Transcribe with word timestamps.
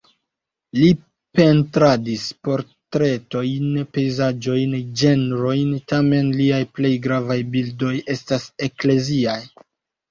Li 0.77 0.87
pentradis 1.39 2.23
portretojn, 2.47 3.67
pejzaĝojn, 3.99 4.75
ĝenrojn, 5.03 5.79
tamen 5.95 6.33
liaj 6.41 6.65
plej 6.81 6.93
gravaj 7.07 7.41
bildoj 7.57 7.97
estas 8.19 8.51
ekleziaj. 8.73 9.41